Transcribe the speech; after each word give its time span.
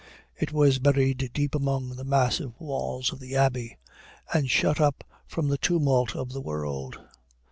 It 0.35 0.51
was 0.51 0.79
buried 0.79 1.29
deep 1.31 1.53
among 1.53 1.89
the 1.89 2.03
massive 2.03 2.59
walls 2.59 3.13
of 3.13 3.19
the 3.19 3.35
abbey, 3.35 3.77
and 4.33 4.49
shut 4.49 4.81
up 4.81 5.03
from 5.27 5.47
the 5.47 5.59
tumult 5.59 6.15
of 6.15 6.33
the 6.33 6.41
world. 6.41 6.99